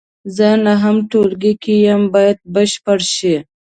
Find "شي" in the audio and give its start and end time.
3.15-3.35